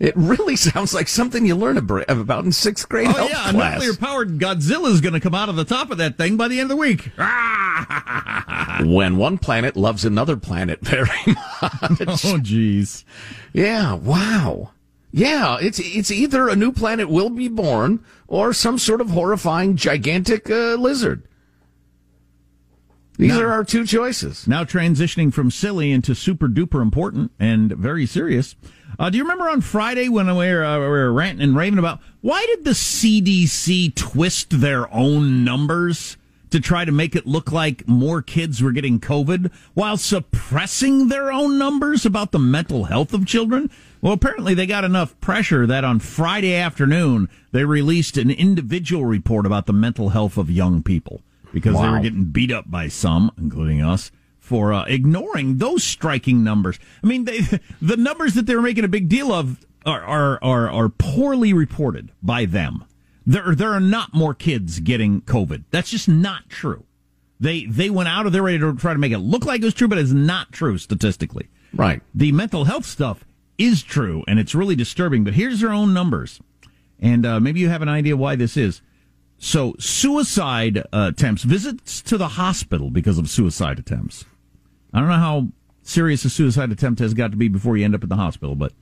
[0.00, 3.74] It really sounds like something you learn about in sixth grade Oh yeah, a class.
[3.78, 6.58] nuclear-powered Godzilla is going to come out of the top of that thing by the
[6.58, 7.12] end of the week.
[8.92, 11.38] when one planet loves another planet very much.
[11.62, 13.04] Oh, jeez.
[13.52, 14.72] Yeah, wow.
[15.16, 19.76] Yeah, it's it's either a new planet will be born or some sort of horrifying
[19.76, 21.28] gigantic uh, lizard.
[23.16, 23.42] These No.
[23.42, 24.48] are our two choices.
[24.48, 28.56] Now transitioning from silly into super duper important and very serious.
[28.98, 31.78] Uh, do you remember on Friday when we were, uh, we were ranting and raving
[31.78, 36.16] about why did the CDC twist their own numbers
[36.54, 41.32] to try to make it look like more kids were getting COVID while suppressing their
[41.32, 43.68] own numbers about the mental health of children?
[44.00, 49.46] Well, apparently they got enough pressure that on Friday afternoon they released an individual report
[49.46, 53.32] about the mental health of young people because they were getting beat up by some,
[53.36, 56.78] including us, for uh, ignoring those striking numbers.
[57.02, 57.40] I mean, they,
[57.82, 61.52] the numbers that they were making a big deal of are, are, are, are poorly
[61.52, 62.84] reported by them.
[63.26, 65.64] There, there are not more kids getting COVID.
[65.70, 66.84] That's just not true.
[67.40, 69.64] They, they went out of their way to try to make it look like it
[69.64, 71.48] was true, but it's not true statistically.
[71.74, 72.02] Right.
[72.14, 73.24] The mental health stuff
[73.58, 76.40] is true, and it's really disturbing, but here's their own numbers.
[77.00, 78.80] And uh, maybe you have an idea why this is.
[79.38, 84.24] So, suicide uh, attempts, visits to the hospital because of suicide attempts.
[84.92, 85.48] I don't know how
[85.82, 88.54] serious a suicide attempt has got to be before you end up at the hospital,
[88.54, 88.72] but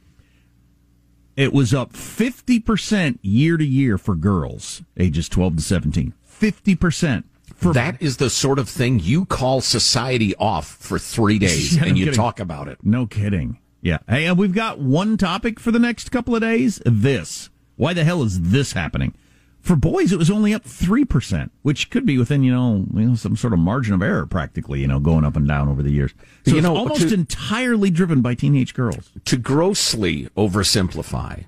[1.36, 6.14] it was up 50% year to year for girls ages 12 to 17.
[6.40, 7.24] 50%.
[7.54, 11.82] For that is the sort of thing you call society off for three days Yeah,
[11.84, 12.16] and no you kidding.
[12.16, 12.78] talk about it.
[12.82, 13.58] No kidding.
[13.80, 13.98] Yeah.
[14.08, 16.80] Hey, uh, we've got one topic for the next couple of days.
[16.84, 17.50] This.
[17.76, 19.14] Why the hell is this happening?
[19.62, 23.14] For boys, it was only up 3%, which could be within, you know, you know,
[23.14, 25.92] some sort of margin of error practically, you know, going up and down over the
[25.92, 26.12] years.
[26.44, 29.10] So You it's know, almost to- entirely driven by teenage girls.
[29.24, 31.44] to grossly oversimplify,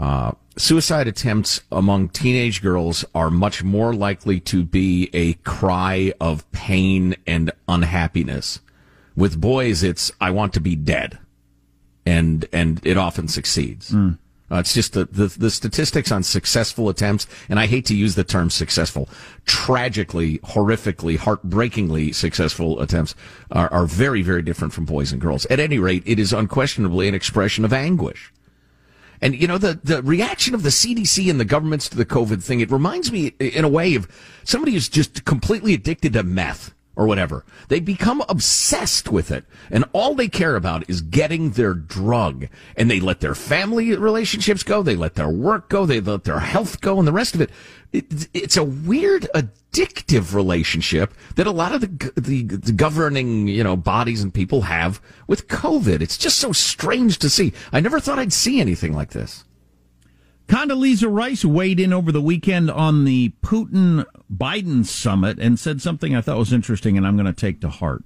[0.00, 6.50] uh, suicide attempts among teenage girls are much more likely to be a cry of
[6.50, 8.58] pain and unhappiness.
[9.14, 11.18] With boys, it's "I want to be dead,"
[12.04, 13.94] and and it often succeeds.
[14.54, 18.14] Uh, it's just the, the the statistics on successful attempts, and I hate to use
[18.14, 19.08] the term successful.
[19.46, 23.16] Tragically, horrifically, heartbreakingly successful attempts
[23.50, 25.44] are, are very, very different from boys and girls.
[25.46, 28.32] At any rate, it is unquestionably an expression of anguish.
[29.20, 32.40] And you know the the reaction of the CDC and the governments to the COVID
[32.40, 32.60] thing.
[32.60, 34.06] It reminds me, in a way, of
[34.44, 37.44] somebody who's just completely addicted to meth or whatever.
[37.68, 42.48] They become obsessed with it, and all they care about is getting their drug.
[42.76, 46.40] And they let their family relationships go, they let their work go, they let their
[46.40, 47.50] health go, and the rest of it.
[47.92, 53.64] it it's a weird addictive relationship that a lot of the, the the governing you
[53.64, 56.00] know bodies and people have with COVID.
[56.00, 57.52] It's just so strange to see.
[57.72, 59.44] I never thought I'd see anything like this.
[60.48, 66.14] Condoleezza Rice weighed in over the weekend on the Putin Biden summit and said something
[66.14, 68.04] I thought was interesting and I'm going to take to heart.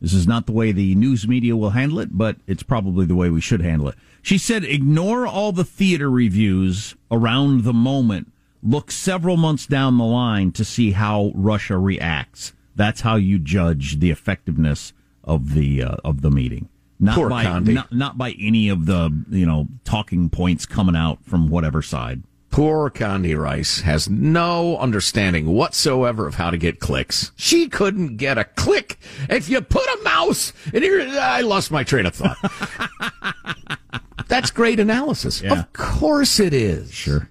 [0.00, 3.16] This is not the way the news media will handle it, but it's probably the
[3.16, 3.96] way we should handle it.
[4.22, 8.32] She said, ignore all the theater reviews around the moment.
[8.62, 12.52] Look several months down the line to see how Russia reacts.
[12.76, 14.92] That's how you judge the effectiveness
[15.24, 16.68] of the uh, of the meeting.
[17.00, 17.74] Not Poor by Condi.
[17.74, 22.22] not, not by any of the you know talking points coming out from whatever side.
[22.50, 27.30] Poor Condi Rice has no understanding whatsoever of how to get clicks.
[27.36, 31.00] She couldn't get a click if you put a mouse in here.
[31.20, 32.38] I lost my train of thought.
[34.28, 35.42] That's great analysis.
[35.42, 35.52] Yeah.
[35.60, 36.92] Of course it is.
[36.92, 37.30] Sure.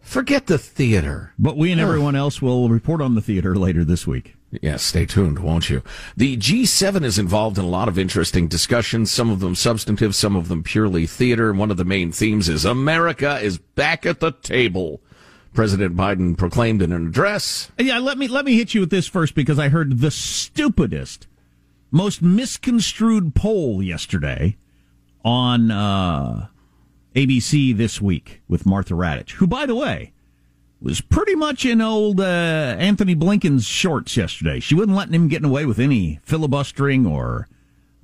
[0.00, 1.32] Forget the theater.
[1.38, 4.34] But we and everyone else will report on the theater later this week.
[4.60, 5.82] Yes, stay tuned, won't you?
[6.16, 10.36] The G7 is involved in a lot of interesting discussions, some of them substantive, some
[10.36, 11.52] of them purely theater.
[11.54, 15.00] One of the main themes is America is back at the table.
[15.54, 17.70] President Biden proclaimed in an address.
[17.78, 21.26] Yeah, let me let me hit you with this first because I heard the stupidest,
[21.90, 24.56] most misconstrued poll yesterday
[25.24, 26.48] on uh,
[27.14, 30.11] ABC this week with Martha Raddatz, who, by the way,
[30.82, 32.24] was pretty much in old uh,
[32.78, 34.60] Antony Blinken's shorts yesterday.
[34.60, 37.48] She wasn't letting him getting away with any filibustering or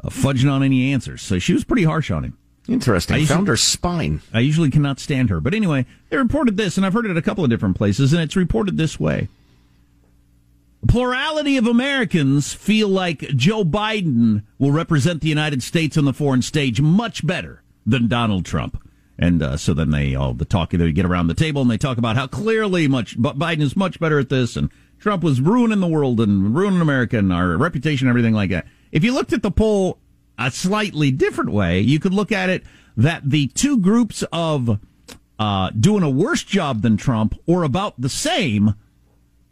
[0.02, 1.22] uh, fudging on any answers.
[1.22, 2.38] So she was pretty harsh on him.
[2.68, 3.14] Interesting.
[3.14, 4.20] I usually- found her spine.
[4.32, 5.40] I usually cannot stand her.
[5.40, 8.22] But anyway, they reported this, and I've heard it a couple of different places, and
[8.22, 9.28] it's reported this way.
[10.82, 16.12] A plurality of Americans feel like Joe Biden will represent the United States on the
[16.12, 18.80] foreign stage much better than Donald Trump.
[19.18, 21.78] And uh, so then they all the talk they get around the table and they
[21.78, 25.80] talk about how clearly much Biden is much better at this and Trump was ruining
[25.80, 28.66] the world and ruining America and our reputation and everything like that.
[28.92, 29.98] If you looked at the poll
[30.38, 32.64] a slightly different way, you could look at it
[32.96, 34.78] that the two groups of
[35.38, 38.74] uh, doing a worse job than Trump or about the same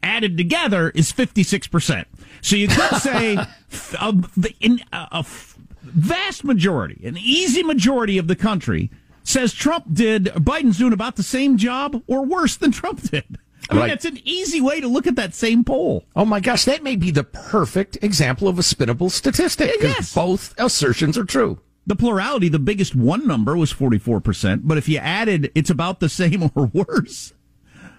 [0.02, 2.04] added together is 56%.
[2.40, 4.14] So you could say a,
[4.60, 8.90] in a, a f- vast majority, an easy majority of the country
[9.26, 13.24] says Trump did, Biden's doing about the same job or worse than Trump did.
[13.68, 13.88] I mean, Right.
[13.88, 16.04] that's an easy way to look at that same poll.
[16.14, 19.72] Oh my gosh, that may be the perfect example of a spinnable statistic.
[19.82, 20.14] Yes.
[20.14, 21.58] Both assertions are true.
[21.88, 26.08] The plurality, the biggest one number was 44%, but if you added it's about the
[26.20, 27.32] same or worse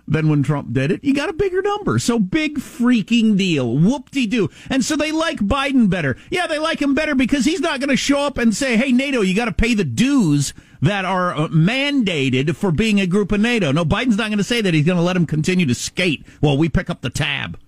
[0.07, 1.99] than when Trump did it, you got a bigger number.
[1.99, 3.77] So big freaking deal.
[3.77, 4.49] Whoop-de-doo.
[4.69, 6.15] And so they like Biden better.
[6.31, 8.93] Yeah, they like him better because he's not going to show up and say, hey,
[8.93, 13.31] NATO, you got to pay the dues that are uh, mandated for being a group
[13.31, 13.71] of NATO.
[13.71, 14.73] No, Biden's not going to say that.
[14.73, 17.59] He's going to let him continue to skate while we pick up the tab,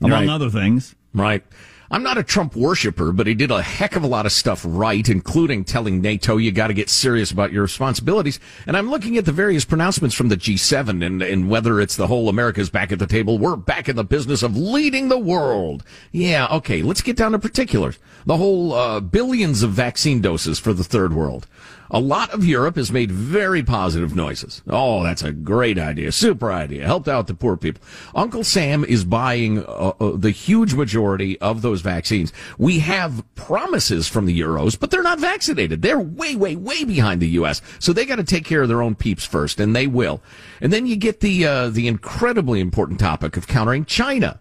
[0.00, 0.28] among Right.
[0.28, 0.94] other things.
[1.14, 1.44] Right.
[1.90, 4.62] I'm not a Trump worshiper, but he did a heck of a lot of stuff
[4.68, 8.38] right, including telling NATO you got to get serious about your responsibilities.
[8.66, 12.06] And I'm looking at the various pronouncements from the G7 and, and whether it's the
[12.08, 13.38] whole America's back at the table.
[13.38, 15.82] We're back in the business of leading the world.
[16.12, 16.46] Yeah.
[16.50, 16.82] Okay.
[16.82, 17.98] Let's get down to particulars.
[18.26, 21.46] The whole uh, billions of vaccine doses for the third world.
[21.90, 24.62] A lot of Europe has made very positive noises.
[24.68, 26.12] Oh, that's a great idea.
[26.12, 26.84] Super idea.
[26.84, 27.82] Helped out the poor people.
[28.14, 32.32] Uncle Sam is buying uh, uh, the huge majority of those vaccines.
[32.58, 35.82] We have promises from the Euros, but they're not vaccinated.
[35.82, 37.62] They're way, way, way behind the U.S.
[37.78, 40.22] So they got to take care of their own peeps first, and they will.
[40.60, 44.40] And then you get the, uh, the incredibly important topic of countering China.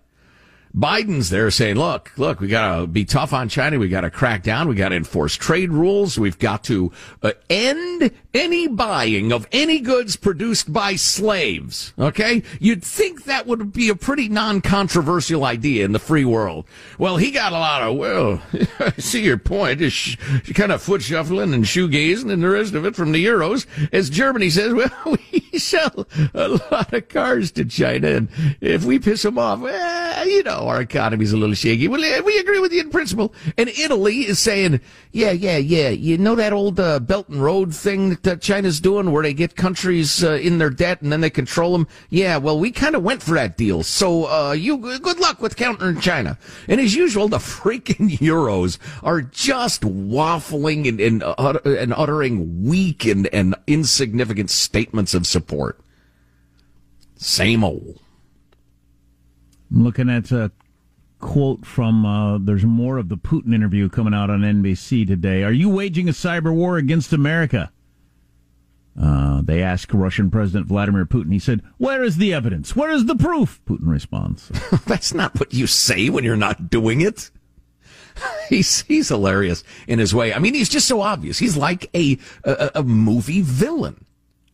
[0.77, 3.79] Biden's there saying, look, look, we got to be tough on China.
[3.79, 4.67] We got to crack down.
[4.67, 6.19] We got to enforce trade rules.
[6.19, 6.91] We've got to
[7.23, 11.93] uh, end any buying of any goods produced by slaves.
[11.97, 12.43] Okay.
[12.59, 16.65] You'd think that would be a pretty non-controversial idea in the free world.
[16.99, 18.41] Well, he got a lot of, well,
[18.79, 19.81] I see your point.
[19.81, 20.17] Is sh-
[20.53, 23.65] kind of foot shuffling and shoegazing and the rest of it from the Euros.
[23.91, 28.09] As Germany says, well, we sell a lot of cars to China.
[28.09, 28.29] And
[28.61, 29.61] if we piss them off,
[30.27, 31.87] you know, our economy's a little shaky.
[31.87, 33.33] Well, eh, we agree with you in principle.
[33.57, 35.89] And Italy is saying, yeah, yeah, yeah.
[35.89, 39.33] You know that old uh, Belt and Road thing that uh, China's doing where they
[39.33, 41.87] get countries uh, in their debt and then they control them?
[42.09, 43.83] Yeah, well, we kind of went for that deal.
[43.83, 46.37] So, uh, you, good luck with countering China.
[46.67, 53.05] And as usual, the freaking Euros are just waffling and, and, uh, and uttering weak
[53.05, 55.79] and, and insignificant statements of support.
[57.17, 57.99] Same old.
[59.71, 60.51] I'm looking at a
[61.19, 65.43] quote from uh, there's more of the Putin interview coming out on NBC today.
[65.43, 67.71] Are you waging a cyber war against America?
[68.99, 71.31] Uh, they ask Russian President Vladimir Putin.
[71.31, 72.75] He said, Where is the evidence?
[72.75, 73.61] Where is the proof?
[73.65, 74.49] Putin responds.
[74.85, 77.29] That's not what you say when you're not doing it.
[78.49, 80.33] He's he's hilarious in his way.
[80.33, 81.37] I mean, he's just so obvious.
[81.37, 84.05] He's like a a, a movie villain.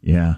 [0.02, 0.36] Yeah.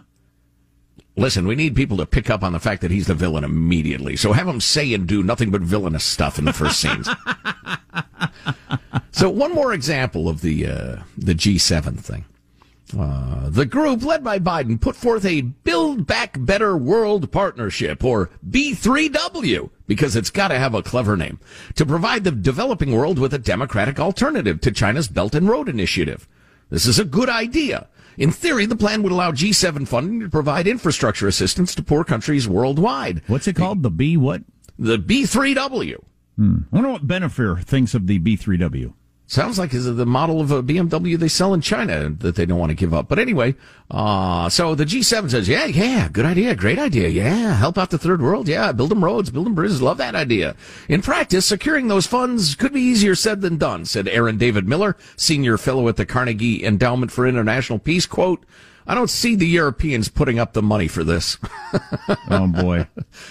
[1.18, 4.18] Listen, we need people to pick up on the fact that he's the villain immediately.
[4.18, 7.10] So have him say and do nothing but villainous stuff in the first scenes.
[9.12, 12.26] so one more example of the uh, the G7 thing.
[12.98, 18.30] Uh, the group led by Biden put forth a Build Back Better World Partnership, or
[18.48, 21.40] B3W, because it's got to have a clever name,
[21.76, 26.28] to provide the developing world with a democratic alternative to China's Belt and Road Initiative.
[26.70, 27.88] This is a good idea.
[28.18, 32.48] In theory, the plan would allow G7 funding to provide infrastructure assistance to poor countries
[32.48, 33.22] worldwide.
[33.28, 33.84] What's it called?
[33.84, 34.44] The B what?
[34.78, 36.04] The B3W.
[36.38, 36.58] Hmm.
[36.72, 38.94] I wonder what Benefer thinks of the B3W.
[39.28, 42.60] Sounds like is the model of a BMW they sell in China that they don't
[42.60, 43.08] want to give up.
[43.08, 43.56] But anyway,
[43.90, 47.08] uh, so the G7 says, yeah, yeah, good idea, great idea.
[47.08, 48.48] Yeah, help out the third world.
[48.48, 49.82] Yeah, build them roads, build them bridges.
[49.82, 50.56] Love that idea.
[50.88, 54.96] In practice, securing those funds could be easier said than done, said Aaron David Miller,
[55.16, 58.06] senior fellow at the Carnegie Endowment for International Peace.
[58.06, 58.46] Quote,
[58.86, 61.40] I don't see the Europeans putting up the money for this.
[62.30, 62.88] oh boy.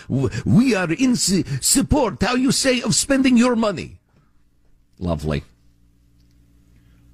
[0.45, 4.01] We are in support, how you say, of spending your money.
[4.99, 5.45] Lovely.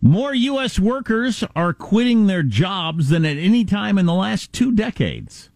[0.02, 0.78] More U.S.
[0.78, 5.50] workers are quitting their jobs than at any time in the last two decades,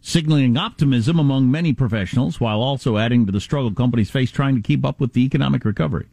[0.00, 4.62] signaling optimism among many professionals while also adding to the struggle companies face trying to
[4.62, 6.06] keep up with the economic recovery.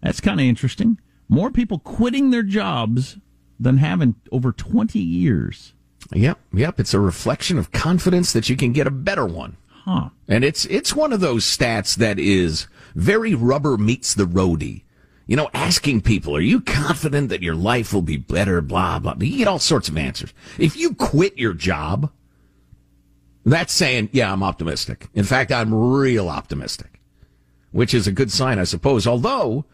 [0.00, 1.00] That's kind of interesting.
[1.28, 3.16] More people quitting their jobs
[3.58, 5.74] than have in over 20 years.
[6.12, 6.78] Yep, yep.
[6.78, 9.56] It's a reflection of confidence that you can get a better one.
[9.68, 10.10] Huh.
[10.28, 14.82] And it's it's one of those stats that is very rubber meets the roadie.
[15.26, 18.60] You know, asking people, are you confident that your life will be better?
[18.60, 19.14] Blah, blah.
[19.20, 20.32] You get all sorts of answers.
[20.58, 22.10] If you quit your job,
[23.44, 25.08] that's saying, yeah, I'm optimistic.
[25.14, 27.00] In fact, I'm real optimistic,
[27.70, 29.06] which is a good sign, I suppose.
[29.06, 29.64] Although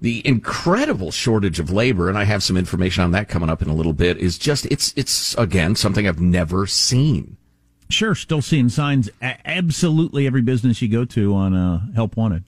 [0.00, 3.68] the incredible shortage of labor, and I have some information on that coming up in
[3.68, 7.36] a little bit, is just, it's, it's again, something I've never seen.
[7.88, 9.08] Sure, still seeing signs.
[9.22, 12.42] Absolutely every business you go to on uh, Help Wanted.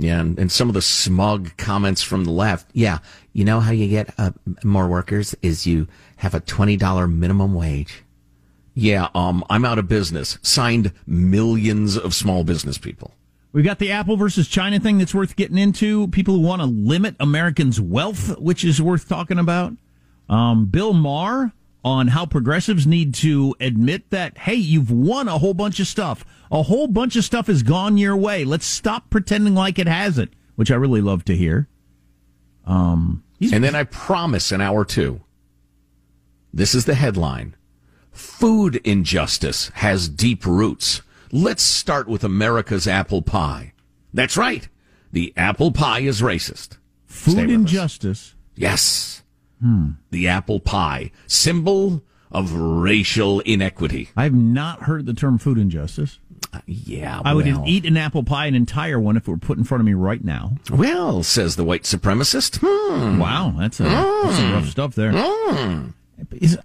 [0.00, 2.70] Yeah, and, and some of the smug comments from the left.
[2.72, 2.98] Yeah,
[3.32, 4.30] you know how you get uh,
[4.62, 5.88] more workers is you
[6.18, 8.04] have a twenty dollar minimum wage.
[8.74, 10.38] Yeah, um, I'm out of business.
[10.40, 13.12] Signed millions of small business people.
[13.50, 16.06] We've got the Apple versus China thing that's worth getting into.
[16.08, 19.72] People who want to limit Americans' wealth, which is worth talking about.
[20.28, 21.52] Um, Bill Maher
[21.84, 26.24] on how progressives need to admit that, hey, you've won a whole bunch of stuff.
[26.50, 28.44] A whole bunch of stuff has gone your way.
[28.44, 31.68] Let's stop pretending like it hasn't, which I really love to hear.
[32.64, 35.20] Um, and then I promise an hour two.
[36.52, 37.54] This is the headline.
[38.10, 41.02] Food injustice has deep roots.
[41.30, 43.72] Let's start with America's apple pie.
[44.12, 44.68] That's right.
[45.12, 46.78] The apple pie is racist.
[47.06, 48.34] Food injustice.
[48.56, 49.22] Yes.
[49.60, 49.90] Hmm.
[50.10, 54.10] The apple pie, symbol of racial inequity.
[54.16, 56.18] I've not heard the term food injustice.
[56.52, 59.58] Uh, yeah, I would eat an apple pie, an entire one, if it were put
[59.58, 60.52] in front of me right now.
[60.70, 62.60] Well, says the white supremacist.
[62.62, 63.18] Hmm.
[63.18, 65.12] Wow, that's, a, that's some rough stuff there.
[65.14, 65.88] Hmm.
[66.32, 66.58] Is,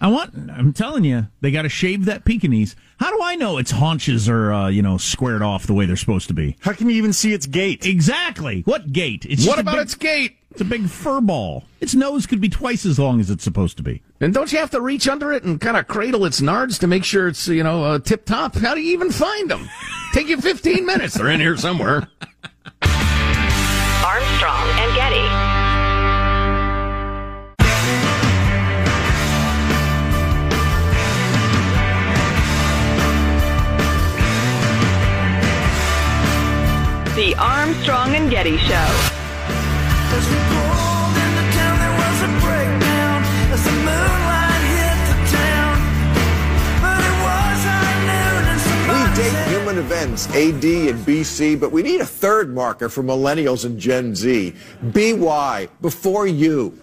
[0.00, 0.34] I want.
[0.50, 2.74] I'm telling you, they got to shave that Pekingese.
[2.98, 5.96] How do I know its haunches are, uh, you know, squared off the way they're
[5.96, 6.56] supposed to be?
[6.60, 7.86] How can you even see its gait?
[7.86, 8.62] Exactly.
[8.62, 9.24] What gait?
[9.24, 10.36] It's what about big- its gait?
[10.52, 11.64] It's a big fur ball.
[11.80, 14.02] Its nose could be twice as long as it's supposed to be.
[14.20, 16.86] And don't you have to reach under it and kind of cradle its nards to
[16.86, 18.56] make sure it's, you know, uh, tip top?
[18.56, 19.66] How do you even find them?
[20.12, 21.14] Take you 15 minutes.
[21.14, 22.06] They're in here somewhere.
[24.04, 25.22] Armstrong and Getty.
[37.16, 39.21] The Armstrong and Getty Show.
[48.88, 53.64] We date human events, AD and BC, but we need a third marker for millennials
[53.64, 54.54] and Gen Z.
[54.82, 56.78] BY, before you.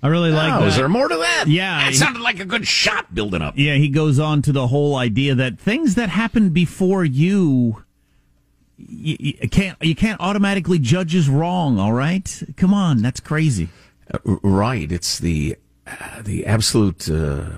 [0.00, 0.68] I really like Oh, that.
[0.68, 1.44] is there more to that?
[1.48, 3.54] Yeah, That he- sounded like a good shot building up.
[3.56, 7.82] Yeah, he goes on to the whole idea that things that happened before you,
[8.78, 11.78] you, you can't you can't automatically judge as wrong.
[11.78, 13.68] All right, come on, that's crazy.
[14.12, 14.90] Uh, right.
[14.90, 15.56] It's the
[15.86, 17.50] uh, the absolute uh,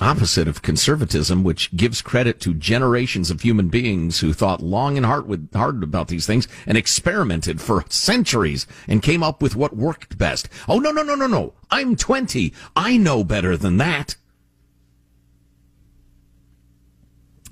[0.00, 5.06] opposite of conservatism, which gives credit to generations of human beings who thought long and
[5.06, 9.76] hard, with, hard about these things and experimented for centuries and came up with what
[9.76, 10.48] worked best.
[10.68, 11.52] Oh, no, no, no, no, no.
[11.70, 12.52] I'm 20.
[12.74, 14.16] I know better than that.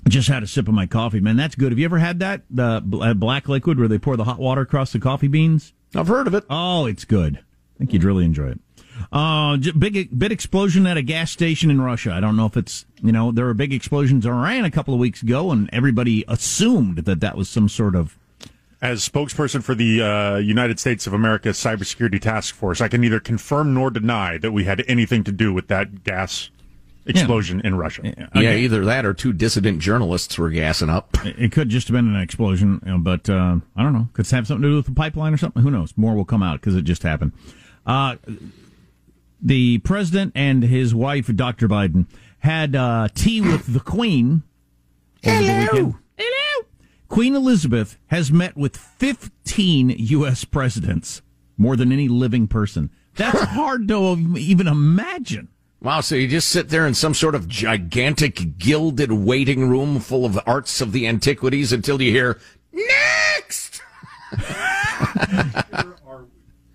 [0.11, 1.37] just had a sip of my coffee, man.
[1.37, 1.71] That's good.
[1.71, 4.61] Have you ever had that the uh, black liquid where they pour the hot water
[4.61, 5.73] across the coffee beans?
[5.95, 6.43] I've heard of it.
[6.49, 7.37] Oh, it's good.
[7.37, 8.59] I think you'd really enjoy it.
[9.11, 12.11] Uh, big big explosion at a gas station in Russia.
[12.13, 14.93] I don't know if it's you know there were big explosions in Iran a couple
[14.93, 18.17] of weeks ago, and everybody assumed that that was some sort of
[18.81, 23.19] As spokesperson for the uh, United States of America Cybersecurity Task Force, I can neither
[23.19, 26.51] confirm nor deny that we had anything to do with that gas
[27.05, 28.29] explosion in Russia.
[28.35, 31.17] Yeah, either that or two dissident journalists were gassing up.
[31.25, 34.09] It it could just have been an explosion, but uh, I don't know.
[34.13, 35.61] Could have something to do with the pipeline or something.
[35.63, 35.93] Who knows?
[35.97, 37.33] More will come out because it just happened.
[37.85, 38.15] Uh,
[39.41, 41.67] the president and his wife, Dr.
[41.67, 42.05] Biden,
[42.39, 44.43] had uh, tea with the Queen
[45.25, 45.95] over the weekend.
[46.17, 46.67] Hello.
[47.07, 50.45] Queen Elizabeth has met with 15 U.S.
[50.45, 51.21] presidents,
[51.57, 52.89] more than any living person.
[53.15, 55.49] That's hard to even imagine.
[55.81, 60.25] Wow, so you just sit there in some sort of gigantic gilded waiting room full
[60.25, 62.39] of arts of the antiquities until you hear,
[62.71, 63.81] next!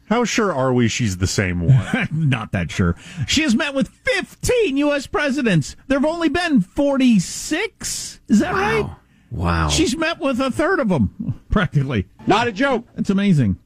[0.09, 2.09] How sure are we she's the same one?
[2.13, 2.97] Not that sure.
[3.29, 5.07] She has met with 15 U.S.
[5.07, 5.77] presidents.
[5.87, 8.21] There have only been 46.
[8.29, 8.91] Is that right?
[9.31, 9.69] Wow.
[9.69, 12.07] She's met with a third of them, practically.
[12.27, 12.87] Not a joke.
[12.95, 13.59] That's amazing.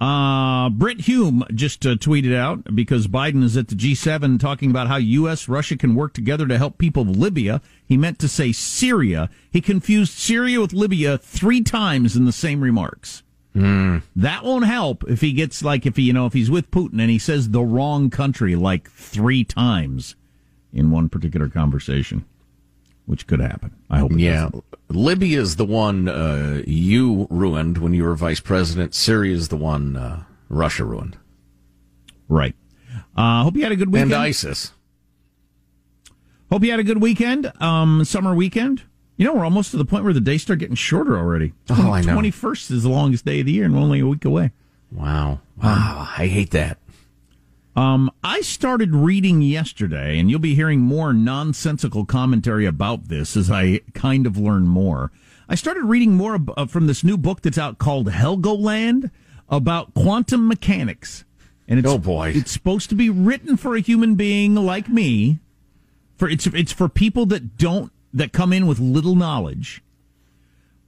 [0.00, 4.86] Uh, Brit Hume just uh, tweeted out because Biden is at the G7 talking about
[4.86, 5.48] how U.S.
[5.48, 7.60] Russia can work together to help people of Libya.
[7.84, 9.28] He meant to say Syria.
[9.50, 13.22] He confused Syria with Libya three times in the same remarks.
[14.14, 17.00] That won't help if he gets like if he you know if he's with Putin
[17.00, 20.14] and he says the wrong country like three times
[20.72, 22.24] in one particular conversation,
[23.08, 23.74] which could happen.
[23.88, 24.12] I hope.
[24.14, 24.64] Yeah, doesn't.
[24.90, 28.94] Libya's the one uh, you ruined when you were vice president.
[28.94, 31.16] Syria's the one uh, Russia ruined.
[32.28, 32.54] Right.
[33.16, 34.12] Uh, hope you had a good weekend.
[34.12, 34.72] And ISIS.
[36.52, 37.50] Hope you had a good weekend.
[37.60, 38.82] Um, summer weekend.
[39.16, 41.54] You know, we're almost to the point where the days start getting shorter already.
[41.70, 42.12] Oh, I know.
[42.12, 44.52] Twenty first is the longest day of the year, and we're only a week away.
[44.92, 45.40] Wow.
[45.62, 46.08] Wow.
[46.16, 46.78] I hate that.
[47.78, 53.52] Um, I started reading yesterday, and you'll be hearing more nonsensical commentary about this as
[53.52, 55.12] I kind of learn more.
[55.48, 59.12] I started reading more ab- uh, from this new book that's out called Helgoland
[59.48, 61.24] about quantum mechanics.
[61.68, 62.32] And it's, Oh, boy.
[62.34, 65.38] it's supposed to be written for a human being like me.
[66.16, 69.84] For it's it's for people that don't that come in with little knowledge.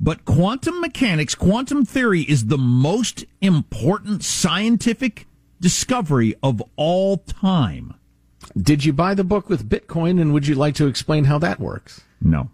[0.01, 5.28] But quantum mechanics, quantum theory is the most important scientific
[5.61, 7.95] discovery of all time.
[8.57, 11.61] Did you buy the book with Bitcoin, and would you like to explain how that
[11.61, 12.01] works?
[12.21, 12.51] No.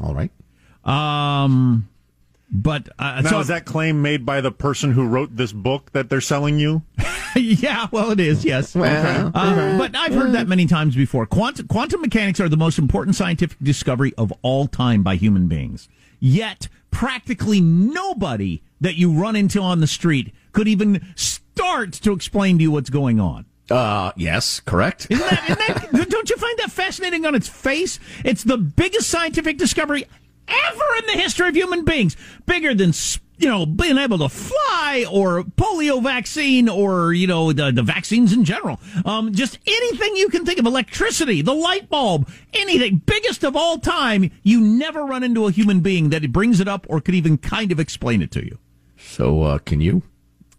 [0.00, 0.30] All right.
[0.84, 1.88] Um,
[2.50, 5.92] but uh, Now, so is that claim made by the person who wrote this book
[5.92, 6.82] that they're selling you?
[7.36, 8.44] yeah, well, it is.
[8.44, 11.26] Yes, Well, Uh, but I've heard that many times before.
[11.26, 15.88] Quantum, quantum mechanics are the most important scientific discovery of all time by human beings.
[16.20, 21.04] Yet, practically nobody that you run into on the street could even
[21.54, 23.46] start to explain to you what's going on.
[23.70, 25.06] Uh, yes, correct.
[25.08, 27.98] Isn't that, isn't that, don't you find that fascinating on its face?
[28.24, 30.04] It's the biggest scientific discovery
[30.48, 32.16] ever in the history of human beings.
[32.44, 32.92] Bigger than,
[33.38, 38.32] you know, being able to fly or polio vaccine or, you know, the, the vaccines
[38.32, 38.80] in general.
[39.04, 43.78] Um, just anything you can think of, electricity, the light bulb, anything, biggest of all
[43.78, 44.30] time.
[44.42, 47.70] You never run into a human being that brings it up or could even kind
[47.70, 48.58] of explain it to you.
[48.98, 50.02] So, uh, can you?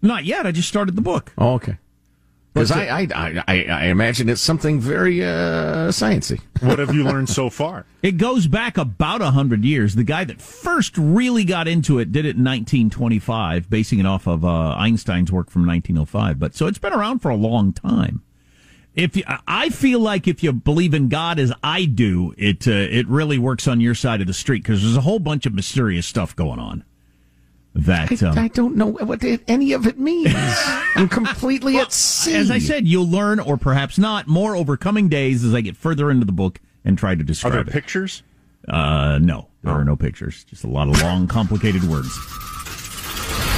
[0.05, 0.45] Not yet.
[0.45, 1.33] I just started the book.
[1.37, 1.77] Oh, okay.
[2.53, 6.39] Because I, I, I, I imagine it's something very uh, sciencey.
[6.61, 7.85] What have you learned so far?
[8.01, 9.95] It goes back about a hundred years.
[9.95, 14.25] The guy that first really got into it did it in 1925, basing it off
[14.25, 16.39] of uh, Einstein's work from 1905.
[16.39, 18.21] But so it's been around for a long time.
[18.93, 22.71] If you, I feel like if you believe in God as I do, it uh,
[22.71, 25.53] it really works on your side of the street because there's a whole bunch of
[25.53, 26.85] mysterious stuff going on.
[27.75, 30.33] That um, I don't know what any of it means.
[30.95, 32.33] I'm completely at sea.
[32.33, 35.75] as I said, you'll learn, or perhaps not, more over coming days as I get
[35.75, 37.53] further into the book and try to describe.
[37.53, 37.73] Are describe there it.
[37.73, 38.23] pictures?
[38.67, 40.45] Uh, no, there are no pictures.
[40.45, 42.17] Just a lot of long, complicated words.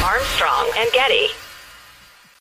[0.03, 1.27] Armstrong and Getty.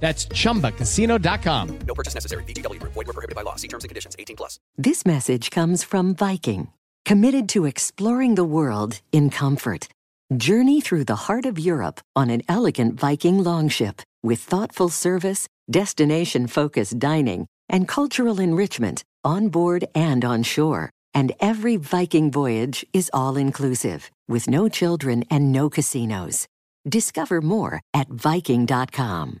[0.00, 1.78] That's chumbacasino.com.
[1.86, 2.44] No purchase necessary.
[2.44, 2.92] VGW Group.
[2.92, 3.56] Void were prohibited by law.
[3.56, 4.14] See terms and conditions.
[4.18, 4.58] 18 plus.
[4.76, 6.68] This message comes from Viking,
[7.04, 9.88] committed to exploring the world in comfort.
[10.36, 16.46] Journey through the heart of Europe on an elegant Viking longship with thoughtful service, destination
[16.48, 20.90] focused dining, and cultural enrichment on board and on shore.
[21.14, 26.46] And every Viking voyage is all inclusive, with no children and no casinos.
[26.86, 29.40] Discover more at Viking.com.